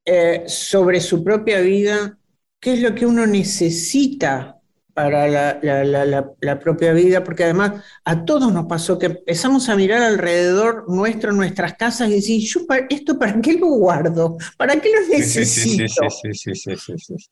[0.04, 2.18] eh, sobre su propia vida?
[2.60, 4.53] ¿Qué es lo que uno necesita
[4.94, 7.24] para la, la- la- la- la propia vida?
[7.24, 12.14] Porque además a todos nos pasó que empezamos a mirar alrededor nuestro, nuestras casas y
[12.14, 16.02] decir, yo esto para qué lo guardo, para qué lo necesito.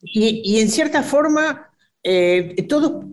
[0.02, 1.68] Y, y en cierta forma,
[2.02, 3.04] eh, todos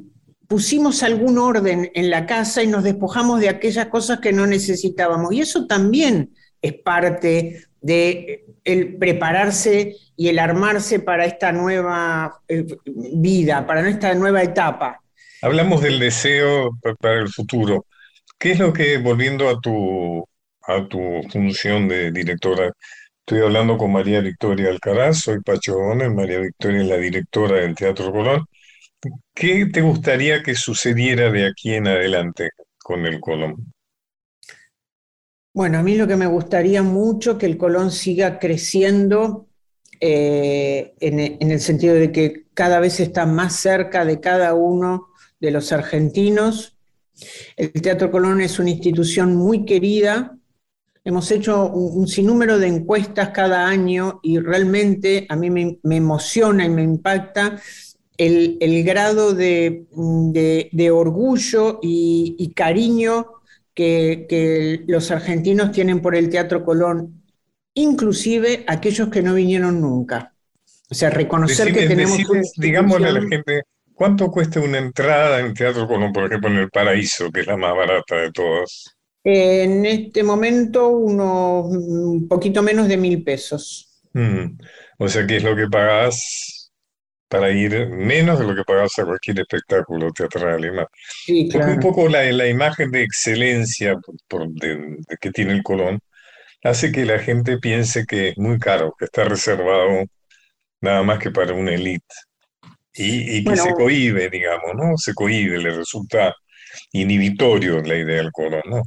[0.47, 5.31] pusimos algún orden en la casa y nos despojamos de aquellas cosas que no necesitábamos.
[5.33, 12.65] Y eso también es parte de el prepararse y el armarse para esta nueva eh,
[12.85, 15.01] vida, para esta nueva etapa.
[15.41, 17.85] Hablamos del deseo pa- para el futuro.
[18.37, 20.25] ¿Qué es lo que, volviendo a tu,
[20.67, 20.99] a tu
[21.31, 22.71] función de directora,
[23.19, 27.75] estoy hablando con María Victoria Alcaraz, soy Pacho Donel, María Victoria es la directora del
[27.75, 28.45] Teatro Colón.
[29.33, 32.49] ¿Qué te gustaría que sucediera de aquí en adelante
[32.83, 33.73] con el Colón?
[35.59, 39.47] Bueno, a mí lo que me gustaría mucho que el Colón siga creciendo
[39.99, 44.53] eh, en, e- en el sentido de que cada vez está más cerca de cada
[44.53, 46.77] uno de los argentinos.
[47.57, 50.37] El Teatro Colón es una institución muy querida.
[51.03, 56.69] Hemos hecho un, sinnúmero de encuestas cada año y realmente a mí me, emociona y
[56.69, 57.59] me impacta
[58.15, 59.87] el, grado de,
[60.89, 63.38] orgullo y cariño
[63.79, 67.23] que, que los argentinos tienen por el Teatro Colón,
[67.75, 70.33] inclusive aquellos que no vinieron nunca.
[70.91, 73.61] O sea, reconocer que tenemos decime, digámosle a la gente,
[73.93, 77.55] ¿cuánto cuesta una entrada en Teatro Colón, por ejemplo, en el Paraíso, que es la
[77.55, 78.97] más barata de todas?
[79.23, 84.01] En este momento, unos un poquito menos de mil pesos.
[84.11, 84.59] Mm.
[84.97, 86.58] O sea, ¿qué es lo que pagás
[87.29, 90.87] para ir menos de lo que pagás a cualquier espectáculo teatral y más?
[91.25, 95.53] Sí, Porque un poco la, la imagen de excelencia por- por- de- de que tiene
[95.53, 95.99] el Colón
[96.63, 100.05] hace que la gente piense que es muy caro, que está reservado
[100.81, 102.05] nada más que para una élite.
[102.93, 103.63] Y, y que Bueno.
[103.63, 104.97] se cohíbe, digamos, ¿no?
[104.97, 106.35] Se cohíbe, le resulta
[106.91, 108.83] inhibitorio la idea del Colón, ¿no?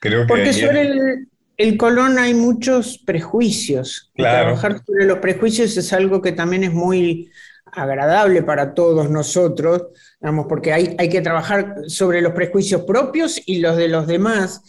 [0.00, 4.10] Creo que Porque sobre el, el Colón hay muchos prejuicios.
[4.14, 4.54] Y Claro.
[4.54, 7.30] trabajar sobre los prejuicios es algo que también es muy
[7.72, 9.86] agradable para todos nosotros,
[10.20, 14.62] digamos, porque hay, hay que trabajar sobre los prejuicios propios y los de los demás.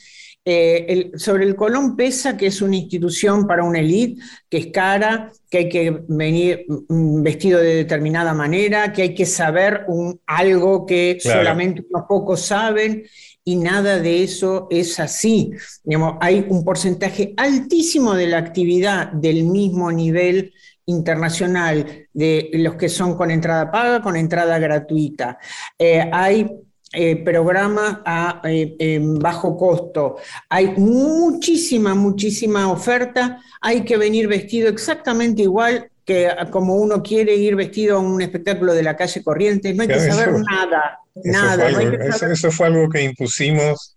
[0.45, 4.67] Eh, el- sobre el Colón pesa que es una institución para una élite, que es
[4.67, 10.85] cara, que hay que venir vestido de determinada manera, que hay que saber un- algo
[10.85, 11.41] que Claro.
[11.41, 13.03] solamente unos pocos saben,
[13.43, 15.51] y nada de eso es así.
[15.83, 20.53] Digamos, hay un porcentaje altísimo de la actividad del mismo nivel
[20.89, 25.37] internacional de los que son con entrada paga, con entrada gratuita.
[25.77, 26.49] Eh, hay
[26.91, 30.17] eh, programas a eh, bajo costo.
[30.49, 33.39] Hay muchísima, muchísima oferta.
[33.61, 38.73] Hay que venir vestido exactamente igual que como uno quiere ir vestido a un espectáculo
[38.73, 39.75] de la calle Corrientes.
[39.75, 41.69] No hay que saber eso- nada, Eso nada.
[41.69, 43.95] fue no algo, que eso, fue algo que impusimos.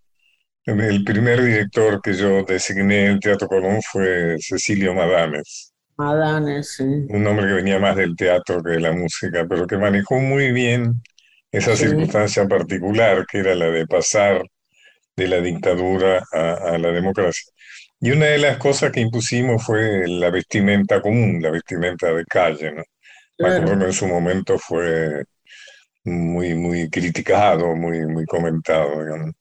[0.64, 5.71] El primer director que yo designé en Teatro Colón fue Cecilio Madames,
[6.02, 6.88] Madanes, sí.
[7.08, 10.52] un hombre que venía más del teatro que de la música, pero que manejó muy
[10.52, 11.02] bien
[11.50, 11.86] esa Sí.
[11.88, 14.42] circunstancia particular, que era la de pasar
[15.16, 17.52] de la dictadura a, a la democracia.
[18.00, 22.72] Y una de las cosas que impusimos fue la vestimenta común, la vestimenta de calle,
[22.72, 22.84] ¿no?
[23.36, 23.82] Claro.
[23.86, 25.24] en su momento fue
[26.04, 29.32] muy, muy criticado, muy, muy comentado, digamos.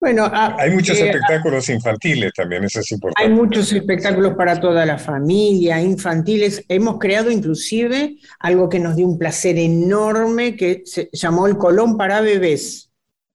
[0.00, 3.30] Bueno, a- Hay muchos eh, espectáculos infantiles también, eso es hay importante.
[3.30, 6.64] muchos espectáculos para toda la familia, infantiles.
[6.68, 11.96] Hemos creado inclusive algo que nos dio un placer enorme que se llamó el Colón
[11.96, 12.90] para bebés.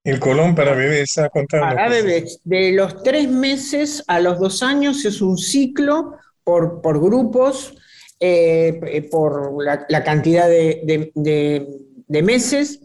[0.06, 1.74] El Colón para bebés, ah, contanos.
[1.76, 7.02] Para bebés, de los tres meses a los dos años es un ciclo por, por
[7.02, 7.74] grupos,
[8.22, 11.68] eh, eh, por la, la cantidad de, de- de-
[12.08, 12.80] de meses,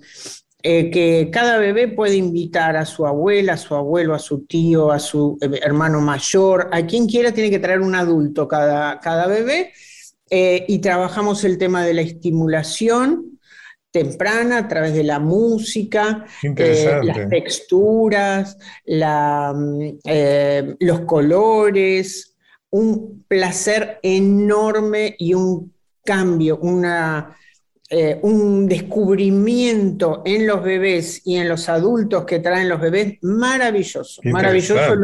[0.71, 4.93] eh, que cada bebé puede invitar a su abuela, a su abuelo, a su tío,
[4.93, 9.27] a su eh, hermano mayor, a quien quiera tiene que traer un adulto cada, cada
[9.27, 9.73] bebé,
[10.29, 13.41] eh, y trabajamos el tema de la estimulación
[13.91, 22.37] temprana a través de la música, eh, las texturas, la, mm, los colores.
[22.71, 25.73] un placer enorme y un
[26.05, 27.39] cambio, una,
[27.91, 34.21] eh, un descubrimiento en los bebés y en los adultos que traen los bebés maravilloso.
[34.25, 34.95] Maravilloso.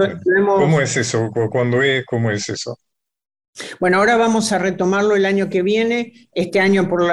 [0.45, 1.31] ¿Cómo es eso?
[1.51, 2.05] ¿Cuándo es?
[2.05, 2.79] ¿Cómo es eso?
[3.79, 6.29] Bueno, ahora vamos a retomarlo el año que viene.
[6.33, 7.05] Este año, por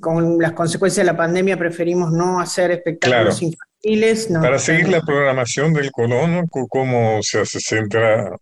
[0.00, 4.28] con las consecuencias de la pandemia, preferimos no hacer espectáculos infantiles.
[4.32, 7.60] Para seguir la programación del Colón, ¿cómo se hace?
[7.60, 8.36] ¿Se entra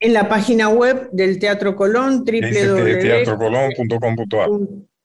[0.00, 4.48] en la página web del Teatro Colón, www.teatrocolón.com.ar.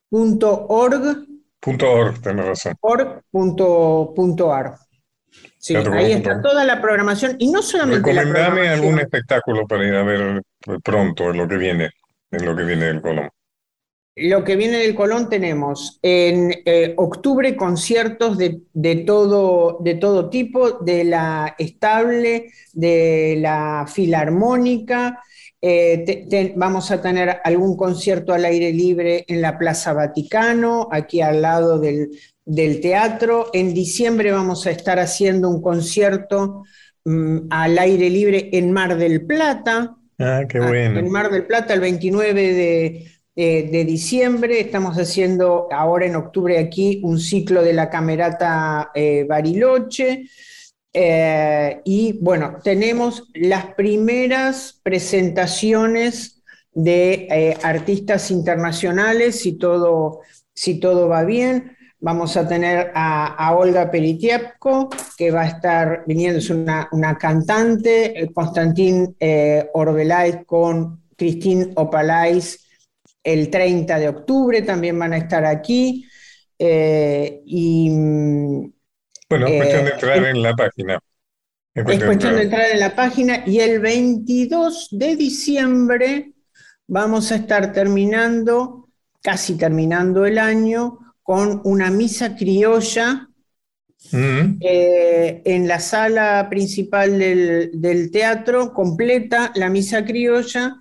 [0.09, 1.27] Punto org.
[1.59, 2.73] Punto org, tenés razón.
[2.81, 4.75] Org punto, punto ar.
[5.57, 10.03] Sí, ahí está toda la programación y no solamente Recomendame algún espectáculo para ir a
[10.03, 10.41] ver
[10.83, 11.89] pronto en lo que viene,
[12.31, 13.29] en lo que viene del Colón.
[14.15, 20.29] Lo que viene del Colón tenemos en eh, octubre conciertos de, de, todo, de todo
[20.29, 25.21] tipo, de la estable, de la filarmónica,
[25.61, 31.41] eh, vamos a tener algún concierto al aire libre en la Plaza Vaticano, aquí al
[31.41, 32.09] lado del,
[32.81, 33.49] teatro.
[33.53, 36.63] En diciembre vamos a estar haciendo un concierto
[37.03, 39.97] mm, al aire libre en Mar del Plata.
[40.17, 40.99] Ah, qué ah, bueno.
[40.99, 44.61] En Mar del Plata, el 29 de, diciembre.
[44.61, 50.23] Estamos haciendo ahora en octubre aquí un ciclo de la Camerata eh, Bariloche.
[50.93, 56.41] Eh, y bueno, tenemos las primeras presentaciones
[56.73, 60.21] de eh, artistas internacionales, si todo,
[60.53, 61.75] si todo va bien.
[62.01, 68.31] Vamos a tener a, Olga Peritiepko, que va a estar viniendo, es una, cantante, eh,
[68.33, 69.17] Constantín
[69.73, 72.65] Orbelay con Cristín Opalais
[73.21, 76.05] el 30 de octubre, también van a estar aquí.
[76.57, 78.78] y mm,
[79.29, 80.99] bueno, es cuestión de eh, entrar en la página.
[81.73, 86.33] Es cuestión, de, entrar en la página y el 22 de diciembre
[86.87, 88.89] vamos a estar terminando,
[89.21, 93.29] casi terminando el año, con una misa criolla
[94.11, 94.57] mm.
[94.61, 100.77] eh, en la sala principal del, teatro, completa la misa criolla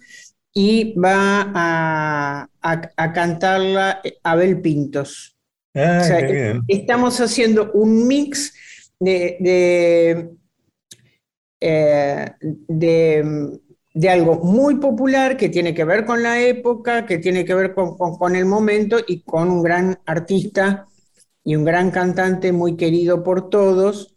[0.55, 5.38] y va a, a cantarla Abel Pintos.
[5.79, 8.53] Ah, estamos haciendo un mix
[8.99, 9.37] de,
[11.61, 13.59] eh, de,
[13.95, 17.75] de, algo muy popular que tiene que ver con la época, que tiene que ver
[17.75, 20.87] con, el momento y con un gran artista
[21.45, 24.15] y un gran cantante muy querido por todos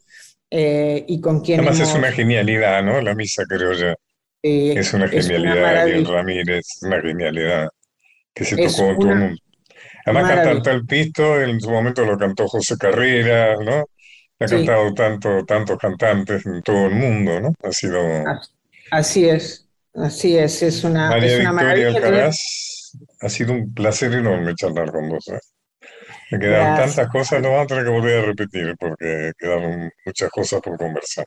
[0.49, 1.59] eh, y con quien...
[1.59, 3.01] Además es una genialidad, ¿no?
[3.01, 3.95] La misa creo ya.
[4.41, 7.69] es una genialidad, Ariel Ramírez, una genialidad
[8.33, 9.41] que se tocó todo el mundo.
[10.05, 13.85] Además, cantar el pisto, en su momento lo cantó José Carrera, ¿no?
[14.39, 17.53] Ha cantado tanto, tantos cantantes en todo el mundo, ¿no?
[17.63, 18.01] Ha sido.
[18.89, 22.37] Así es, así es, es una, María es una Victoria Alcaraz,
[23.21, 25.27] ha sido un placer enorme charlar con vos.
[25.29, 25.39] ¿eh?
[26.31, 30.29] Me quedaron tantas cosas, no vamos a tener que volver a repetir porque quedaron muchas
[30.29, 31.25] cosas por conversar.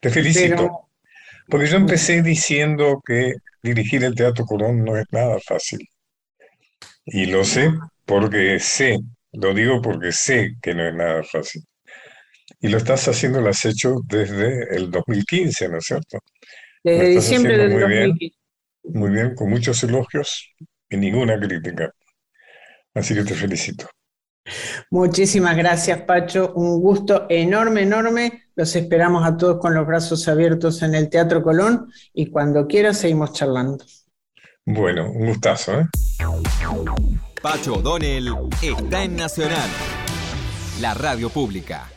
[0.00, 0.88] Te felicito.
[1.48, 5.78] Porque yo empecé diciendo que dirigir el Teatro Colón no es nada fácil.
[7.04, 7.70] Y lo sé
[8.06, 8.98] porque sé,
[9.32, 11.62] lo digo porque sé que no es nada fácil.
[12.60, 16.18] Y lo estás haciendo, lo has hecho desde el 2015, ¿no es cierto?
[16.82, 18.36] Desde diciembre del 2015.
[18.84, 20.54] muy bien, con muchos elogios
[20.88, 21.90] y ninguna crítica.
[22.94, 23.88] Así que te felicito.
[24.90, 26.52] Muchísimas gracias, Pacho.
[26.54, 28.44] Un gusto enorme, enorme.
[28.54, 32.98] Los esperamos a todos con los brazos abiertos en el Teatro Colón y cuando quieras
[32.98, 33.84] seguimos charlando.
[34.64, 35.86] Bueno, un gustazo, ¿eh?
[37.46, 38.26] Pacho O'Donnell
[38.60, 39.70] está en Nacional,
[40.80, 41.88] la radio pública.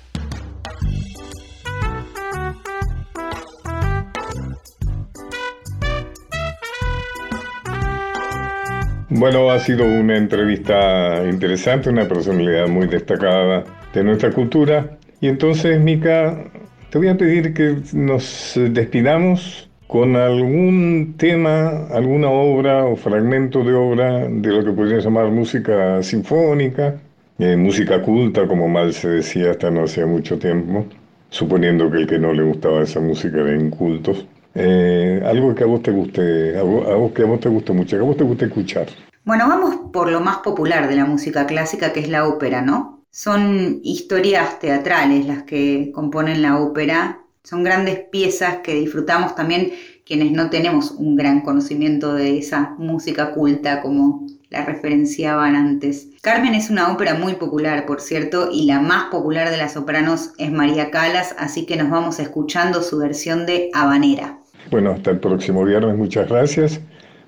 [9.09, 14.99] Bueno, ha sido una entrevista interesante, una personalidad muy destacada de nuestra cultura.
[15.19, 16.43] Y entonces, Mica,
[16.91, 23.73] te voy a pedir que nos despidamos con algún tema, alguna obra o fragmento de
[23.73, 27.01] obra de lo que podría llamar música sinfónica,
[27.39, 30.85] eh, música culta, como mal se decía hasta no hacía mucho tiempo,
[31.31, 34.27] suponiendo que el que no le gustaba esa música era incultos.
[34.53, 38.03] Eh, algo que a vos te guste, algo, que a vos te guste mucho, que
[38.03, 38.85] a vos te guste escuchar.
[39.25, 43.05] Bueno, vamos por lo más popular de la música clásica, que es la ópera, ¿no?
[43.09, 47.18] Son historias teatrales las que componen la ópera
[47.49, 49.71] son grandes piezas que disfrutamos también
[50.05, 56.09] quienes no tenemos un gran conocimiento de esa música culta como la referenciaban antes.
[56.21, 60.31] Carmen es una ópera muy popular, por cierto, y la más popular de las sopranos
[60.37, 64.39] es María Calas, así que nos vamos escuchando su versión de Habanera.
[64.69, 66.79] Bueno, hasta el próximo viernes, muchas gracias.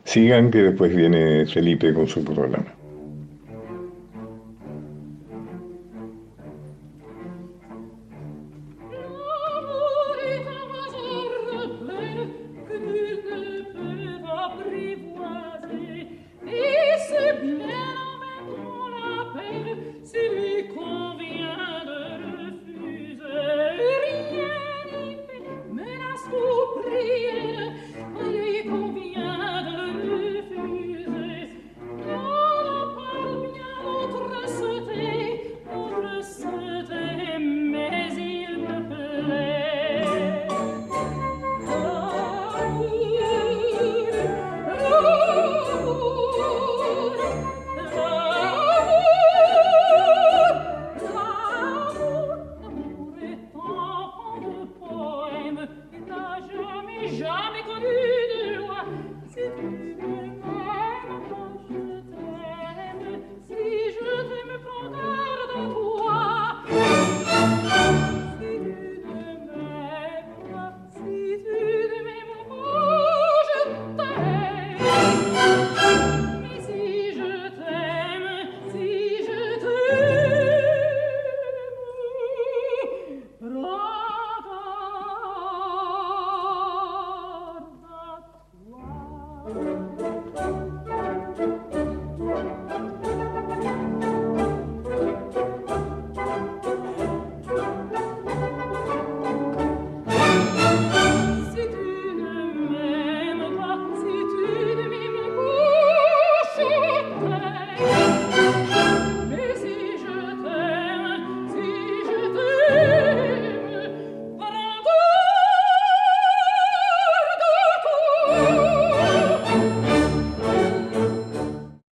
[0.04, 2.81] Sigan que después viene Felipe con su programa.